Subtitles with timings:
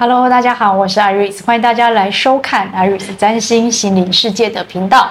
[0.00, 5.10] Hello，大家好，我是 Iris，欢迎大家来收看 Iris 占星心灵世界的频道。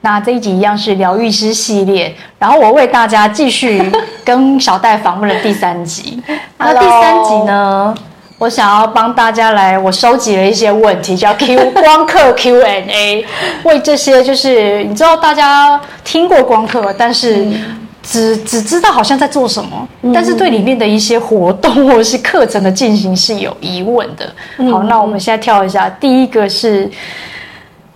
[0.00, 3.80] 那这一集一样是疗愈师系列，然后我为大家继续
[4.24, 6.20] 跟小戴访问了第三集。
[6.58, 7.94] 那第三集呢，
[8.38, 13.24] 我想要帮大家来，我收集了一些问题，叫 Q 光刻 Q&A，
[13.62, 17.44] 为这些就是你知道大家听过光刻，但是。
[17.44, 24.30] 嗯只只知道好像在做什么，嗯、但是对里面的一些活动或者是课程的进行是有疑问的。
[24.58, 26.90] 嗯、好，那我们现在跳一下，第一个是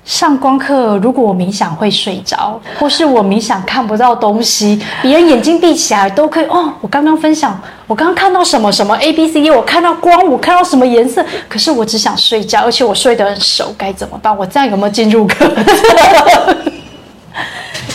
[0.05, 6.47] 上光课，如果我冥想会睡着，或是我冥想看不到东西，别人眼睛闭起来都可以。
[6.47, 14.35] 哦，我刚刚分享，我刚刚看到什么什么 A B C D，我看到光，我看到什么颜色，可是我只想睡觉，而且我睡得很熟，该怎么办？
[14.35, 15.47] 我这样有没有进入课？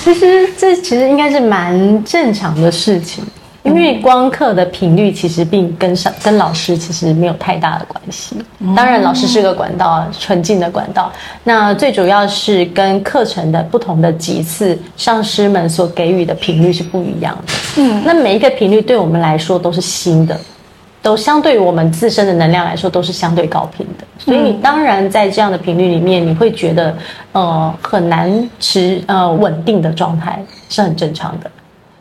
[0.04, 3.24] 其实这其实应该是蛮正常的事情，
[3.64, 8.36] 因为光课的频率其实并跟上跟老师其实没有太大的关系。
[8.76, 11.10] 当然，老师是个管道，纯净的管道。
[11.46, 17.54] 那最主要是跟课程的不同的级次，上师们所给予的频率是不一样的。
[17.78, 20.38] 嗯，那每一个频率对我们来说都是新的。
[21.04, 26.96] 都相对于我们自身的能量来说，都是相对高频的，所以你当然在这样的频率里面，你会觉得
[27.34, 31.52] 呃很难持呃稳定的状态是很正常的。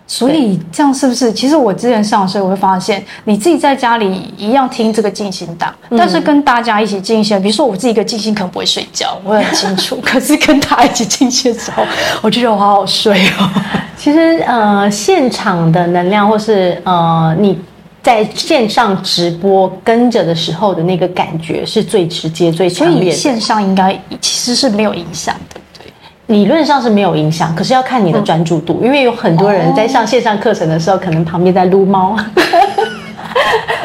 [0.06, 1.32] 所以这样是不是？
[1.32, 9.98] 其实我之前上的时候，我会发现你自己在家里一样听这个静心档，但是跟大家一起静心，比如说我自己一个静心可能不会睡觉，我很清楚。
[10.04, 11.82] 可是跟他一起静心的时候，
[12.20, 13.50] 我就觉得我好好睡哦。
[13.96, 17.58] 其实呃现场的能量或是呃你。
[18.02, 23.04] 在线上直播跟着的时候的那个感觉是最直接、最强烈的。
[23.04, 25.86] 所以线上应该其实是没有影响的，对，
[26.34, 32.16] 理论上是没有影响，可是要看你的专注度，嗯、因为有很多人在上线上课程的时候，哦、可能旁边在撸猫，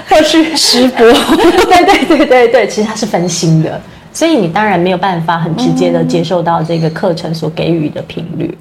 [0.09, 1.05] 或是直播。
[1.69, 3.79] 对对对对对，其实它是分心的，
[4.11, 8.57] 所以你当然没有办法很直接的接受到这个课程所给予的频率。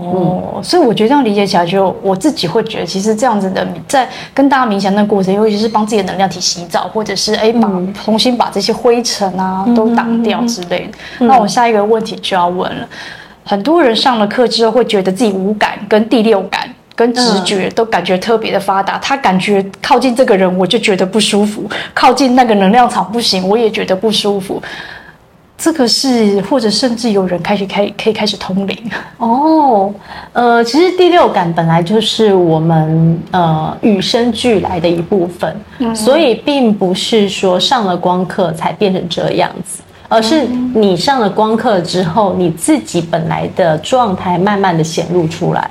[0.00, 7.68] 哦，所以我觉得这样理解起来，就我自己会觉得，其实这样子的，在跟大家冥想那个过程，尤其是帮自己的能量体洗澡，或者是哎把
[8.04, 10.98] 重新把这些灰尘啊都挡掉之类的。
[11.18, 12.88] 嗯、那我下一个问题就要问了，
[13.44, 24.62] 很多人上了课之后，会觉得自己五感跟第六感跟直觉都感觉特别的发达，他感觉靠近这个人我就觉得不舒服，靠近那个能量场不行，我也觉得不舒服。
[25.58, 29.92] 这个是，或者甚至有人开始开可以开始通灵 哦。
[30.32, 45.70] 呃，其实第六感本来就是我们呃与生俱来的一部分，嗯、所以并不是说上了光课才变成这样子，而是你上了光课之后，你自己本来的状态慢慢的显露出来。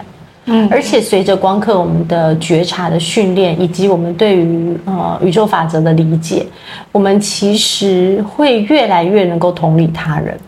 [0.49, 6.47] 嗯，而且随着光刻，我们的觉察的训练，以及我们对于呃宇宙法则的理解，
[6.93, 10.39] 我们其实会越来越能够同理他人。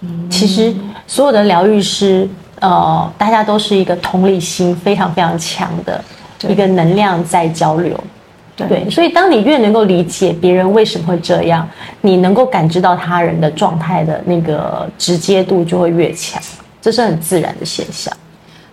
[0.00, 0.74] 嗯，其实
[1.06, 6.04] 所有的疗愈师，呃，大家都是一个同理心非常非常强的
[6.48, 7.98] 一个能量在交流。
[8.56, 11.68] 对，对，所以当你越能够理解别人为什么会这样，
[12.00, 16.42] 你能够感知到他人的状态的那个直接度就会越强，
[16.80, 18.12] 这是很自然的现象。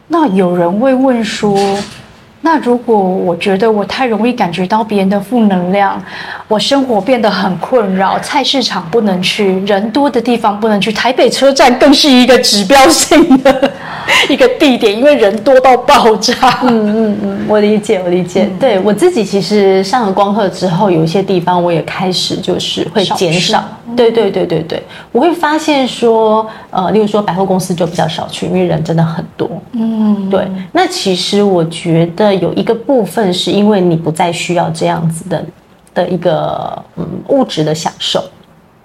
[0.08, 1.58] 那有人会问说，
[2.42, 6.02] 那如果我觉得我太容易感觉到别人的负能量，
[6.48, 13.72] 我生活变得很困扰，菜市场不能去，人多的地方不能去，台北车站更是一个指标性的
[14.30, 16.60] 一个地点，因为人多到爆炸。
[16.64, 18.44] 嗯嗯嗯，我理解，我理解。
[18.44, 23.64] 嗯、对我自己，其实上了光课之后，有一些地方我也开始就是会减少。
[23.96, 29.50] 对对对对对，我会发现说，呃，例如说百货公司就比较少去，因为人真的很多。
[29.72, 30.48] 嗯，对。
[30.72, 35.46] 那其实我觉得有一个部分是因为你不再需要这样子的
[35.94, 38.24] 的一个嗯物质的享受，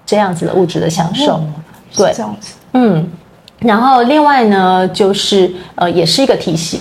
[0.07, 1.35] 这样子的物质的享受。
[1.35, 1.45] 哦、
[1.97, 2.55] 对，这样子。
[2.73, 3.07] 嗯，
[3.61, 6.81] 然后另外呢，就是呃，也是一个提醒。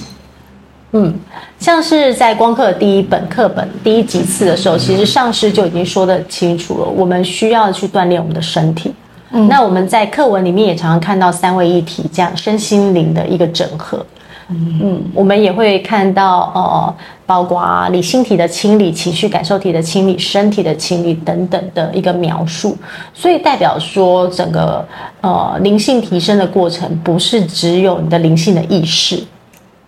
[0.92, 1.14] 嗯，
[1.60, 8.94] 像是在光课第一本课本第一集次的时候，其实上师就已经说得清楚了，我们需要去锻炼我们的身体。
[9.32, 14.06] 嗯，那我们在课文里面也常常看到三位一体这样身心灵的一个整合。
[14.50, 16.96] 嗯，嗯，我们也会看到呃，
[17.26, 22.78] 包括理性体的清理、情绪感受体的清理、身体的清理等等的一个描述。
[23.14, 24.88] 所以代表说，整个
[25.20, 29.22] 呃灵性提升的过程，不是只有你的灵性的意识。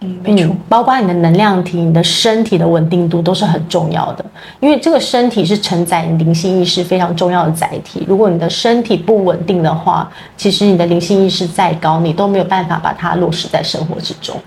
[0.02, 4.24] 嗯，没错，包括你的能量体、你的身体的稳定度都是很重要的，
[4.62, 8.06] 因为这个身体是承载你灵性意识非常重要的载体。
[8.08, 14.38] 如果你的身体不稳定的话，其实你的灵性意识再高，你都没有办法把它落实在生活之中。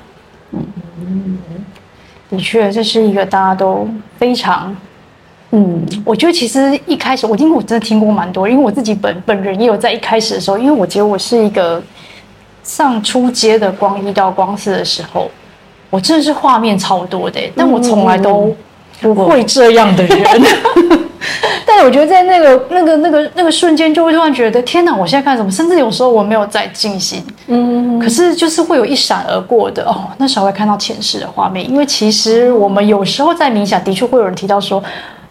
[0.52, 1.38] 嗯，
[2.30, 4.74] 的确，这是一个大家都非常
[5.50, 11.82] 嗯，我觉得其实一开始我听过，我真的听过蛮多，因为我自己本本人也有在一开始的时候，因为我觉得我是一个
[12.62, 15.30] 上初阶的光一到光四的时候，
[15.92, 18.56] 我真的是画面超多的，但我从来都
[19.02, 20.18] 不会这样的人。
[21.66, 24.96] 但我觉得在那个、那个、那个、那个瞬间，就会突然觉得，天哪！
[24.96, 25.50] 我现在干什么？
[25.50, 30.08] 甚至有时候我没有在静心，嗯，可是就是会有一闪而过的哦。
[30.16, 34.82] 那时候会看到前世的画面，因为其实我们有时候在冥想，的确会有人提到说，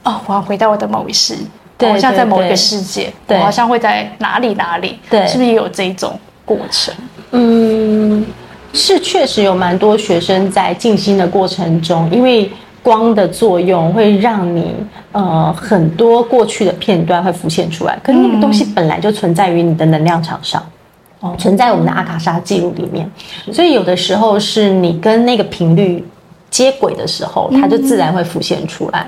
[0.04, 1.36] 哦，我要回到我的某一世，
[1.80, 6.94] 我，好像在某一个世界，对，我好像会在哪里哪里，对，是不是也有这一种过程？
[7.32, 8.26] 嗯，
[8.74, 12.52] 是确实有蛮多学生在静心的过程中，因为。
[12.84, 14.74] 光的作用会让你
[15.12, 20.66] 呃很多过去的片段会浮现出来，可是那个东西本来就存在于你的能量场上，
[21.20, 23.08] 哦，存在我们的阿卡莎记录里面，
[23.54, 26.04] 所以有的时候是你跟那个频率
[26.50, 29.08] 接轨的时候，它就自然会浮现出来。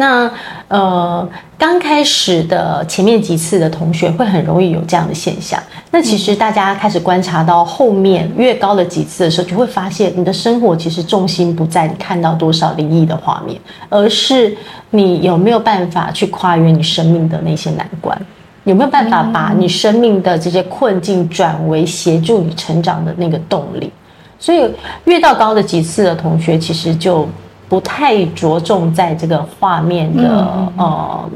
[0.00, 0.28] 那
[0.68, 5.62] 呃，刚开始的前面几次的同学会很容易有这样的现象。
[5.90, 13.60] 那其实大家开始观察到后面越高的几次的时候，就会发现你的生活其实重心不在你看到多少灵异的画面，
[13.90, 14.56] 而是
[14.88, 18.18] 你有没有办法去跨越你生命的那些难关，
[18.64, 23.92] 有没有办法把你生命的这些困境转为协助你成长的那个动力。
[24.38, 24.66] 所以
[25.04, 27.28] 越到高的几次的同学，其实就。
[27.70, 31.30] 不太着重在这个画面的、嗯、呃，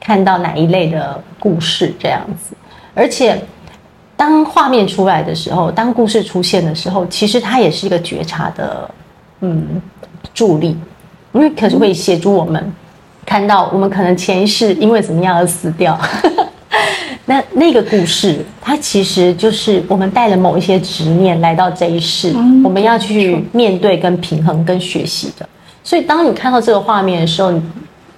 [0.00, 2.56] 看到哪一类的故事这样子，
[2.92, 3.40] 而且
[4.16, 8.90] 当画面出来的时候，当故事出现的时候，其实它也是一个觉察的
[9.42, 9.80] 嗯
[10.34, 10.76] 助力，
[11.30, 12.72] 因为可是会协助我们
[13.24, 15.96] 看到我们可能前一世因为怎么样而死掉，
[17.26, 25.48] 那那个故事它其实就是我们带了某一些执念来到这一世，嗯、我们要去面对、跟平衡、跟学习的。
[25.82, 27.62] 所以，当你看到这个画面的时候，你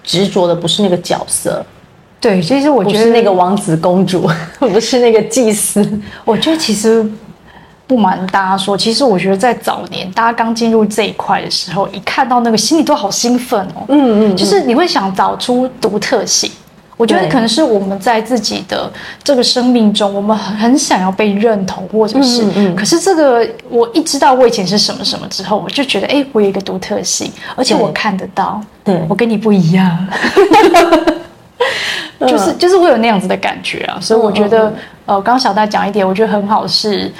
[0.02, 1.64] 执着的不是那个角色，
[2.20, 4.28] 对，其实我觉得是那个王子公主，
[4.58, 5.88] 不是那个祭司。
[6.24, 7.04] 我觉得其实
[7.86, 16.50] 不瞒大家说，其实我觉得在早年大家刚进入这一块的时候，一看到那个心里都好兴奋哦，嗯嗯，就是你会想找出独特性。
[16.96, 18.88] 我觉得可能是我们在自己的
[19.24, 30.06] 这个生命中，我们很想要被认同，或者是，嗯嗯、可是这个我一知道我以前是什么什么之后，我就觉得，哎，我有一个独特性，而且我看得到，对，我跟你不一样，
[32.20, 33.98] 就是就是会有那样子的感觉啊。
[34.00, 34.72] 所以我觉得，
[35.06, 37.12] 呃，刚刚小戴讲一点，我觉得很好是，是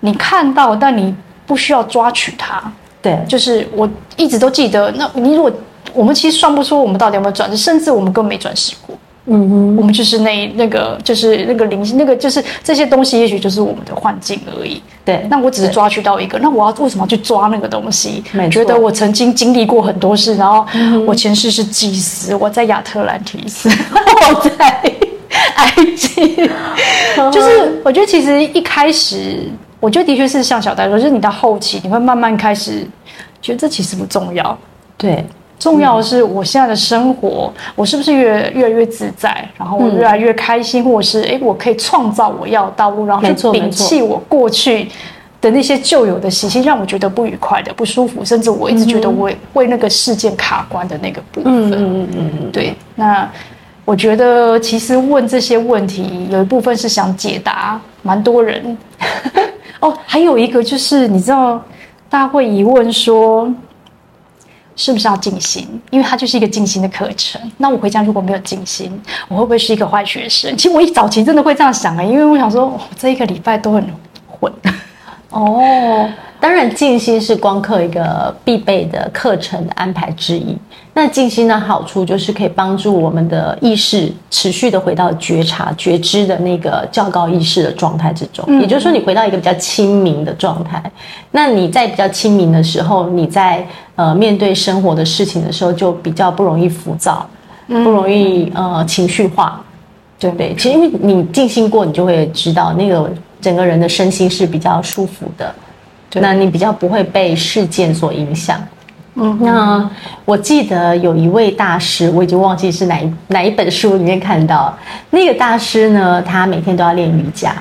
[0.00, 1.14] 你看到，但你
[1.44, 2.62] 不需要抓取它，
[3.02, 5.52] 对，就是我一直都记得，那你如果。
[5.94, 8.96] 我们其实算不出我们到底有没有转世，甚至我们根本没转世过。
[9.26, 14.82] 嗯哼，我们就是那那个，就是那个灵性，那个就是这些东西，也许就是我们的幻境而已。
[15.04, 18.24] 对，那我只是抓取到一个，那我要为什么要去抓那个东西？
[18.50, 20.66] 觉得我曾经经历过很多事，然后
[21.06, 24.82] 我前世是祭司，我在亚特兰提斯， 我在
[25.54, 26.50] 埃及。
[27.30, 29.48] 就是我觉得其实一开始，
[29.78, 32.84] 我觉得的确是像小戴说，就是你到后期，你会慢慢开始
[33.40, 34.58] 觉得这其实不重要。
[34.96, 35.24] 对。
[35.58, 39.48] 重要的是，我现在的生活，我是不是越越来越自在？
[39.56, 44.88] 然后我越来越开心，或者是哎，我可以创造我要的道路，然后去摒弃我过去
[45.40, 51.52] 的那些旧有的习性，让我觉得不愉快的、不舒服，甚至我一直觉得我为那个事件卡关的那个部分。
[51.52, 52.74] 嗯嗯嗯嗯，对。
[52.96, 53.30] 那
[53.84, 58.76] 我觉得其实问这些问题，有一部分是想解答蛮多人。
[59.78, 61.62] 哦，还有一个就是，你知道，
[62.10, 63.48] 大家会疑问说。
[64.76, 65.68] 是不是要静心？
[65.90, 67.40] 因为它就是一个静心的课程。
[67.58, 68.90] 那我回家如果没有静心，
[69.28, 70.56] 我会不会是一个坏学生？
[70.56, 73.84] 其实我一早期真的会这样想啊，因为我想说，我这一个礼拜都很
[74.26, 74.52] 混。
[75.30, 75.58] 哦，
[76.38, 80.54] 当然，静心是光课一个必备的课程的安排之一。
[80.92, 88.44] 那静心的好处就是可以帮助我们的意识持续的回到觉察、觉知的那个较高意识的状态之中。
[88.46, 90.82] 嗯、也就是说，你回到一个比较清明的状态。
[91.30, 97.28] 那你在比较清明的时候，你在呃面对生活的事情的时候，就比较不容易浮躁，
[97.66, 99.60] 不容易呃情绪化，
[100.18, 100.54] 对不对？
[100.56, 103.10] 其实因为你静心过，你就会知道那个。
[103.42, 105.52] 整个人的身心是比较舒服的，
[106.20, 108.56] 那你比较不会被事件所影响。
[109.16, 109.90] 嗯，那
[110.24, 114.72] 我记得有一位大师，我已经忘记是哪一哪一本书里面看到，
[115.10, 117.52] 那个大师呢，他每天都要练瑜伽，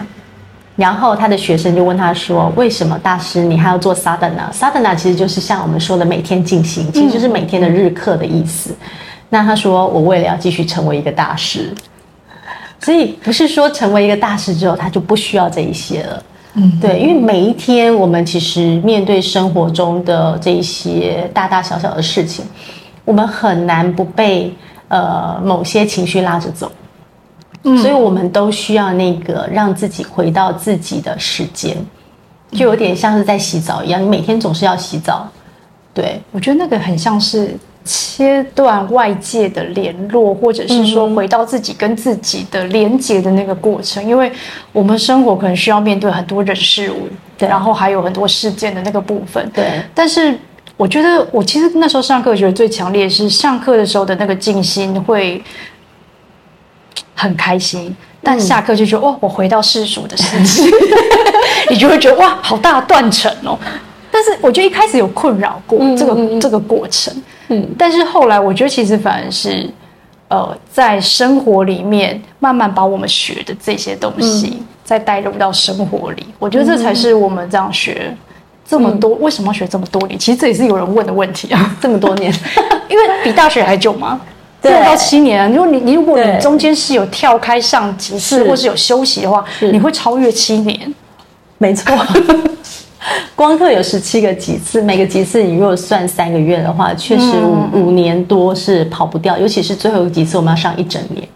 [0.81, 8.71] 然后他的学生就问他说：“为什么大师你还要做 sadhana？sadhana 其实就是像我们说的每天进行，其实就是每天的日课的意思。
[8.71, 8.87] 嗯”
[9.29, 11.71] 那他说：“我为了要继续成为一个大师。”
[12.83, 16.23] 所以不是说成为一个大师之后，他就不需要这一些了。
[16.55, 22.43] 嗯，对，因为每一天我们其实面对生活中的这一些大大小小的事情，
[23.05, 24.51] 我们很难不被
[24.87, 26.71] 呃某些情绪拉着走。
[27.63, 31.77] 嗯，所以我们都需要那个让自己回到自己的时间，
[32.51, 35.29] 就有点像是在洗澡一样，你每天总是要洗澡。
[35.93, 44.03] 对，我觉得那个很像是切断外界的联络，或者是说回到自己跟自己的连接的那个过程。
[44.03, 44.31] 因为
[44.71, 49.47] 我们生活可能需要面对很多人事物，对，然后还有很多事件的那个部分。
[49.53, 50.35] 对，但是
[50.77, 55.39] 我觉得我其实那时候上课觉得最强烈的是上课的时候的那个静心会。
[57.21, 60.71] 很开心，但下课就觉得哇，我回到世俗的世界，
[61.69, 63.55] 你就会觉得哇，好大断层哦。
[64.09, 67.13] 但是我觉得一开始有困扰过这个、嗯、这个过程，
[67.49, 69.69] 嗯，但是后来我觉得其实反而是
[70.29, 78.15] 呃，在生活里面慢慢把我们学的这些东西、嗯、再带入到生活里，我觉得这才是我们这样学
[78.67, 80.17] 这么多，嗯、为什么要学这么多年？
[80.17, 82.33] 其实这也是有人问的问题啊，这么多年，
[82.89, 84.19] 因为比大学还久吗？
[84.63, 85.47] 六到七年啊！
[85.49, 90.93] 如果你你如果你中间是有跳开上几次，或是有休息的话，你会超越七年。
[91.57, 91.95] 没错，
[93.35, 99.35] 光课有十七个级次，每个级次你如果算三个月的话，确实五、嗯、五年多是跑不掉。
[99.37, 101.27] 尤其是最后一个级次，我们要上一整年，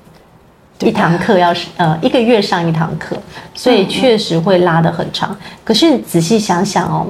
[0.81, 3.15] 一堂课要是呃一个月上一堂课，
[3.55, 5.35] 所以确实会拉得很长。
[5.63, 7.07] 可是仔细想想哦，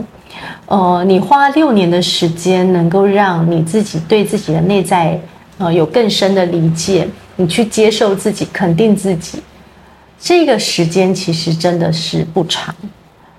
[0.67, 5.19] 呃，你花六年的时间，能够让你自己对自己的内在。
[5.57, 7.07] 呃，有更深的理解，
[7.37, 9.39] 你去接受自己，肯定自己，
[10.19, 12.75] 这个时间其实真的是不长。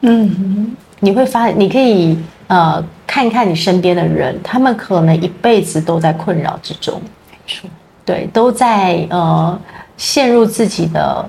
[0.00, 7.68] 嗯，你会发，你可以呃看看你身边的人，他们可能一辈子都在困扰之中，没错，
[8.04, 9.58] 对，都在呃
[9.98, 11.28] 陷入自己的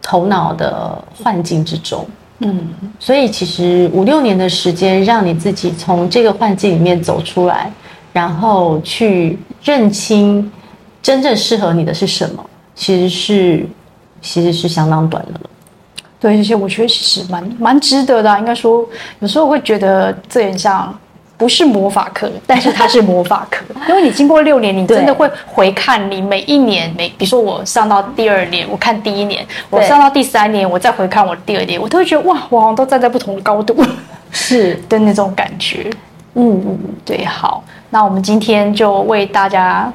[0.00, 2.06] 头脑的幻境之中。
[2.38, 7.70] 嗯，所以其实五六年的时间，让你自己从这个幻境里面走出来。
[8.12, 10.50] 然后去认清
[11.00, 13.66] 真正适合你的是什么，其实是
[14.20, 15.40] 其实是相当短的了。
[16.20, 18.38] 对，这些我觉得其实蛮蛮值得的啊。
[18.38, 18.88] 应该说，
[19.18, 20.96] 有时候会觉得这很像
[21.36, 33.84] 不是魔法课，但是它是魔法课， 因为你经过六年，你真的会回看你每一年每，比如说我上到第二年，我看第一年；我上到第三年，我再回看我第二年，我都会觉得哇，我好像都站在不同的高度，
[34.30, 35.90] 是 的那种感觉。
[36.34, 37.64] 嗯嗯，对，好。
[37.92, 39.92] 那我们今天就为大家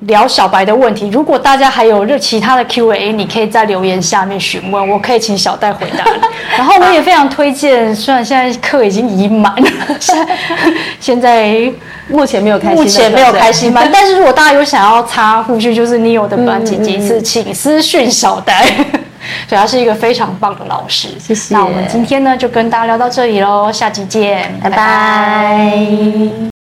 [0.00, 1.08] 聊小白的问题。
[1.10, 6.20] 如果大家还有热其他的 Q&A，你可以在留言下面询问，我可以请小戴回答你。
[6.56, 9.70] 然后我也非常推荐，虽然现在课已经已满了，
[10.98, 11.72] 现在
[12.08, 13.88] 目前没有开，目前没有开新班。
[13.92, 18.66] 但是如果大家有想要插护去，就是 Neo 的班，级几次，请私讯小戴。
[19.46, 21.08] 所以他是一个非常棒的老师。
[21.20, 21.54] 谢谢。
[21.54, 24.76] 那我们今天呢，就跟大家聊到这里喽，下期见，拜拜。
[24.76, 26.59] 拜拜。